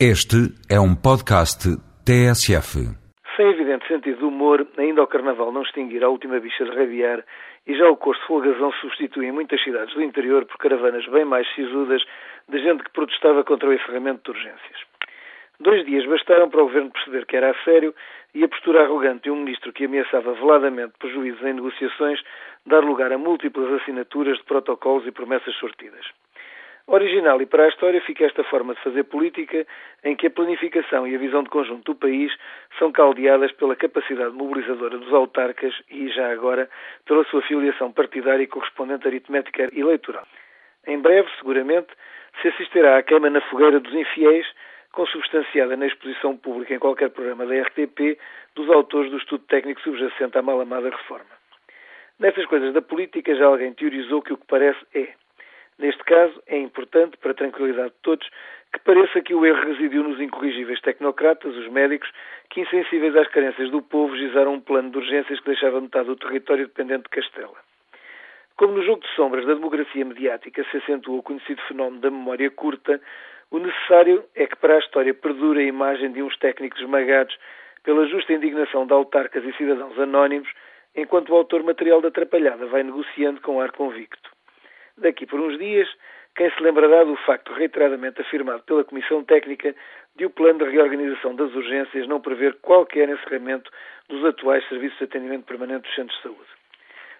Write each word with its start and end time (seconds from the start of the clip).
Este 0.00 0.50
é 0.68 0.80
um 0.80 0.92
podcast 0.92 1.70
TSF. 2.02 2.82
Sem 3.36 3.46
evidente 3.46 3.86
sentido 3.86 4.18
de 4.18 4.24
humor, 4.24 4.66
ainda 4.76 5.00
ao 5.00 5.06
Carnaval 5.06 5.52
não 5.52 5.62
extinguir 5.62 6.02
a 6.02 6.08
última 6.08 6.40
bicha 6.40 6.64
de 6.64 6.72
rabiar 6.72 7.24
e 7.64 7.78
já 7.78 7.88
o 7.88 7.96
curso 7.96 8.20
folgazão 8.26 8.72
substitui 8.80 9.26
em 9.26 9.30
muitas 9.30 9.62
cidades 9.62 9.94
do 9.94 10.02
interior 10.02 10.46
por 10.46 10.58
caravanas 10.58 11.06
bem 11.06 11.24
mais 11.24 11.46
sisudas 11.54 12.02
de 12.48 12.58
gente 12.58 12.82
que 12.82 12.90
protestava 12.90 13.44
contra 13.44 13.68
o 13.68 13.72
encerramento 13.72 14.32
de 14.32 14.36
urgências. 14.36 14.80
Dois 15.60 15.86
dias 15.86 16.04
bastaram 16.06 16.50
para 16.50 16.62
o 16.62 16.66
governo 16.66 16.90
perceber 16.90 17.24
que 17.26 17.36
era 17.36 17.52
a 17.52 17.62
sério 17.62 17.94
e 18.34 18.42
a 18.42 18.48
postura 18.48 18.82
arrogante 18.82 19.22
de 19.22 19.30
um 19.30 19.36
ministro 19.36 19.72
que 19.72 19.84
ameaçava 19.84 20.34
veladamente 20.34 20.94
prejuízos 20.98 21.40
em 21.42 21.52
negociações 21.52 22.20
dar 22.66 22.80
lugar 22.80 23.12
a 23.12 23.16
múltiplas 23.16 23.80
assinaturas 23.80 24.38
de 24.38 24.44
protocolos 24.44 25.06
e 25.06 25.12
promessas 25.12 25.54
sortidas. 25.54 26.04
Original 26.86 27.40
e 27.40 27.46
para 27.46 27.64
a 27.64 27.68
história 27.68 28.00
fica 28.02 28.26
esta 28.26 28.44
forma 28.44 28.74
de 28.74 28.82
fazer 28.82 29.04
política 29.04 29.66
em 30.04 30.14
que 30.14 30.26
a 30.26 30.30
planificação 30.30 31.06
e 31.06 31.14
a 31.14 31.18
visão 31.18 31.42
de 31.42 31.48
conjunto 31.48 31.92
do 31.92 31.98
país 31.98 32.30
são 32.78 32.92
caldeadas 32.92 33.52
pela 33.52 33.74
capacidade 33.74 34.34
mobilizadora 34.34 34.98
dos 34.98 35.12
autarcas 35.12 35.74
e, 35.90 36.08
já 36.10 36.30
agora, 36.30 36.68
pela 37.06 37.24
sua 37.24 37.40
filiação 37.40 37.90
partidária 37.90 38.42
e 38.42 38.46
correspondente 38.46 39.08
aritmética 39.08 39.70
eleitoral. 39.72 40.26
Em 40.86 41.00
breve, 41.00 41.26
seguramente, 41.38 41.88
se 42.42 42.48
assistirá 42.48 42.98
à 42.98 43.02
queima 43.02 43.30
na 43.30 43.40
fogueira 43.40 43.80
dos 43.80 43.94
infiéis, 43.94 44.46
consubstanciada 44.92 45.76
na 45.78 45.86
exposição 45.86 46.36
pública 46.36 46.74
em 46.74 46.78
qualquer 46.78 47.08
programa 47.10 47.46
da 47.46 47.62
RTP 47.62 48.18
dos 48.54 48.68
autores 48.70 49.10
do 49.10 49.16
estudo 49.16 49.42
técnico 49.46 49.80
subjacente 49.80 50.36
à 50.36 50.42
malamada 50.42 50.90
reforma. 50.90 51.32
Nessas 52.18 52.44
coisas 52.44 52.74
da 52.74 52.82
política 52.82 53.34
já 53.34 53.46
alguém 53.46 53.72
teorizou 53.72 54.20
que 54.20 54.34
o 54.34 54.36
que 54.36 54.46
parece 54.46 54.78
é 54.94 55.14
Neste 55.78 56.02
caso, 56.04 56.40
é 56.46 56.56
importante, 56.56 57.16
para 57.16 57.32
a 57.32 57.34
tranquilidade 57.34 57.90
de 57.90 58.00
todos, 58.02 58.28
que 58.72 58.80
pareça 58.80 59.20
que 59.20 59.34
o 59.34 59.44
erro 59.44 59.66
residiu 59.68 60.02
nos 60.02 60.20
incorrigíveis 60.20 60.80
tecnocratas, 60.80 61.54
os 61.54 61.68
médicos, 61.68 62.10
que, 62.50 62.60
insensíveis 62.60 63.16
às 63.16 63.28
carências 63.28 63.70
do 63.70 63.82
povo, 63.82 64.16
gizaram 64.16 64.54
um 64.54 64.60
plano 64.60 64.90
de 64.90 64.98
urgências 64.98 65.40
que 65.40 65.46
deixava 65.46 65.80
metade 65.80 66.06
do 66.06 66.16
território 66.16 66.66
dependente 66.66 67.04
de 67.04 67.08
Castela. 67.10 67.56
Como 68.56 68.74
no 68.74 68.84
jogo 68.84 69.02
de 69.02 69.08
sombras 69.16 69.44
da 69.46 69.54
democracia 69.54 70.04
mediática 70.04 70.64
se 70.70 70.76
acentuou 70.76 71.18
o 71.18 71.22
conhecido 71.22 71.60
fenómeno 71.62 72.00
da 72.00 72.10
memória 72.10 72.48
curta, 72.50 73.00
o 73.50 73.58
necessário 73.58 74.24
é 74.34 74.46
que 74.46 74.56
para 74.56 74.76
a 74.76 74.78
história 74.78 75.12
perdure 75.12 75.60
a 75.60 75.66
imagem 75.66 76.12
de 76.12 76.22
uns 76.22 76.36
técnicos 76.38 76.80
esmagados 76.80 77.36
pela 77.82 78.06
justa 78.06 78.32
indignação 78.32 78.86
de 78.86 78.92
autarcas 78.92 79.44
e 79.44 79.52
cidadãos 79.56 79.98
anónimos, 79.98 80.48
enquanto 80.94 81.30
o 81.30 81.36
autor 81.36 81.62
material 81.64 82.00
da 82.00 82.08
atrapalhada 82.08 82.66
vai 82.66 82.82
negociando 82.84 83.40
com 83.40 83.60
ar 83.60 83.72
convicto. 83.72 84.23
Daqui 84.98 85.26
por 85.26 85.40
uns 85.40 85.58
dias, 85.58 85.88
quem 86.36 86.50
se 86.50 86.62
lembrará 86.62 87.04
do 87.04 87.16
facto 87.16 87.52
reiteradamente 87.52 88.20
afirmado 88.20 88.62
pela 88.62 88.84
Comissão 88.84 89.24
Técnica 89.24 89.74
de 90.16 90.26
o 90.26 90.30
plano 90.30 90.60
de 90.60 90.70
reorganização 90.70 91.34
das 91.34 91.52
urgências 91.54 92.06
não 92.06 92.20
prever 92.20 92.54
qualquer 92.62 93.08
encerramento 93.08 93.70
dos 94.08 94.24
atuais 94.24 94.66
serviços 94.68 94.98
de 94.98 95.04
atendimento 95.04 95.44
permanente 95.44 95.82
dos 95.82 95.94
centros 95.94 96.16
de 96.16 96.22
saúde. 96.22 96.50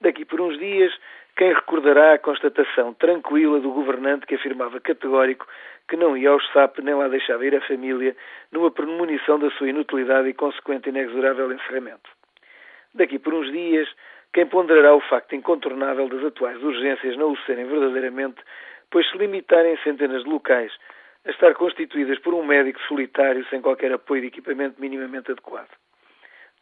Daqui 0.00 0.24
por 0.24 0.40
uns 0.40 0.58
dias, 0.58 0.92
quem 1.36 1.52
recordará 1.52 2.14
a 2.14 2.18
constatação 2.18 2.94
tranquila 2.94 3.60
do 3.60 3.70
governante 3.70 4.26
que 4.26 4.34
afirmava 4.34 4.80
categórico 4.80 5.46
que 5.88 5.96
não 5.96 6.16
ia 6.16 6.30
ao 6.30 6.40
SAP 6.40 6.78
nem 6.78 6.94
lá 6.94 7.08
deixava 7.08 7.46
ir 7.46 7.54
a 7.54 7.60
família 7.60 8.16
numa 8.52 8.70
premonição 8.70 9.38
da 9.38 9.50
sua 9.50 9.68
inutilidade 9.68 10.28
e 10.28 10.34
consequente 10.34 10.88
inexorável 10.88 11.52
encerramento. 11.52 12.10
Daqui 12.94 13.18
por 13.18 13.34
uns 13.34 13.50
dias, 13.52 13.88
quem 14.32 14.46
ponderará 14.46 14.94
o 14.94 15.00
facto 15.00 15.34
incontornável 15.34 16.08
das 16.08 16.24
atuais 16.24 16.62
urgências 16.62 17.16
não 17.16 17.32
o 17.32 17.38
serem 17.38 17.66
verdadeiramente, 17.66 18.42
pois 18.90 19.08
se 19.10 19.16
limitarem 19.18 19.76
centenas 19.78 20.24
de 20.24 20.30
locais 20.30 20.72
a 21.26 21.30
estar 21.30 21.54
constituídas 21.54 22.18
por 22.20 22.34
um 22.34 22.44
médico 22.44 22.80
solitário 22.82 23.44
sem 23.48 23.60
qualquer 23.60 23.92
apoio 23.92 24.22
de 24.22 24.28
equipamento 24.28 24.80
minimamente 24.80 25.32
adequado. 25.32 25.70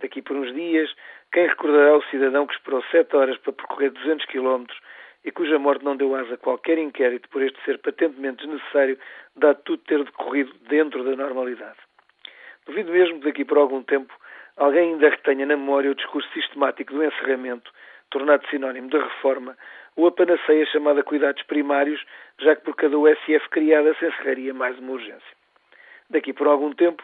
Daqui 0.01 0.23
por 0.23 0.37
uns 0.37 0.53
dias, 0.55 0.91
quem 1.33 1.47
recordará 1.47 1.97
o 1.97 2.03
cidadão 2.05 2.47
que 2.47 2.55
esperou 2.55 2.83
sete 2.91 3.15
horas 3.15 3.37
para 3.39 3.53
percorrer 3.53 3.91
200 3.91 4.25
quilómetros 4.27 4.79
e 5.25 5.31
cuja 5.31 5.59
morte 5.59 5.85
não 5.85 5.97
deu 5.97 6.15
asa 6.15 6.35
a 6.35 6.39
qualquer 6.39 6.79
inquérito 6.79 7.29
por 7.29 7.43
este 7.43 7.63
ser 7.65 7.79
patentemente 7.79 8.45
desnecessário, 8.47 8.99
dado 9.35 9.61
tudo 9.65 9.83
ter 9.85 10.05
decorrido 10.05 10.53
dentro 10.69 11.03
da 11.03 11.17
normalidade. 11.17 11.79
Duvido 12.67 12.93
mesmo 12.93 13.19
que 13.21 13.27
daqui 13.27 13.45
por 13.45 13.59
algum 13.59 13.83
tempo 13.83 14.13
alguém 14.57 14.93
ainda 14.93 15.09
retenha 15.09 15.47
na 15.47 15.57
memória 15.57 15.91
o 15.91 15.95
discurso 15.95 16.29
sistemático 16.33 16.93
do 16.93 17.05
encerramento, 17.05 17.71
tornado 18.11 18.47
sinónimo 18.49 18.89
da 18.89 19.03
reforma, 19.03 19.57
ou 19.97 20.07
a 20.07 20.13
panaceia 20.13 20.67
chamada 20.67 21.03
cuidados 21.03 21.43
primários, 21.45 22.05
já 22.39 22.57
que 22.57 22.65
por 22.65 22.77
cada 22.77 22.99
USF 22.99 23.49
criada 23.51 23.95
se 23.95 24.07
encerraria 24.07 24.53
mais 24.53 24.79
uma 24.79 24.93
urgência. 24.93 25.37
Daqui 26.11 26.33
por 26.33 26.47
algum 26.47 26.73
tempo, 26.73 27.03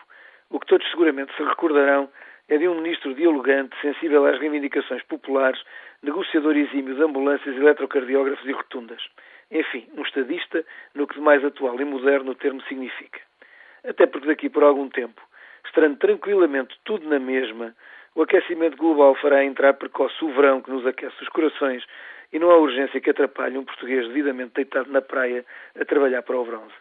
o 0.50 0.58
que 0.58 0.66
todos 0.66 0.88
seguramente 0.90 1.34
se 1.36 1.42
recordarão 1.42 2.10
é 2.48 2.58
de 2.58 2.66
um 2.66 2.80
ministro 2.80 3.14
dialogante, 3.14 3.76
sensível 3.80 4.26
às 4.26 4.38
reivindicações 4.40 5.02
populares, 5.04 5.62
negociador 6.02 6.56
exímio 6.56 6.94
de 6.96 7.02
ambulâncias, 7.02 7.56
eletrocardiógrafos 7.56 8.44
e 8.44 8.52
rotundas. 8.52 9.00
Enfim, 9.50 9.88
um 9.96 10.02
estadista 10.02 10.64
no 10.94 11.06
que 11.06 11.14
de 11.14 11.20
mais 11.20 11.44
atual 11.44 11.80
e 11.80 11.84
moderno 11.84 12.32
o 12.32 12.34
termo 12.34 12.60
significa. 12.62 13.20
Até 13.84 14.06
porque 14.06 14.26
daqui 14.26 14.48
por 14.48 14.64
algum 14.64 14.88
tempo 14.88 15.20
estando 15.70 15.96
tranquilamente 15.98 16.76
tudo 16.84 17.08
na 17.08 17.18
mesma, 17.18 17.74
o 18.14 18.22
aquecimento 18.22 18.76
global 18.76 19.14
fará 19.14 19.44
entrar 19.44 19.74
precoce 19.74 20.24
o 20.24 20.32
verão 20.32 20.60
que 20.60 20.70
nos 20.70 20.84
aquece 20.84 21.22
os 21.22 21.28
corações 21.28 21.84
e 22.32 22.38
não 22.38 22.50
há 22.50 22.56
urgência 22.56 23.00
que 23.00 23.10
atrapalhe 23.10 23.56
um 23.56 23.64
português 23.64 24.06
devidamente 24.08 24.54
deitado 24.54 24.90
na 24.90 25.00
praia 25.00 25.44
a 25.80 25.84
trabalhar 25.84 26.22
para 26.22 26.38
o 26.38 26.44
bronze. 26.44 26.74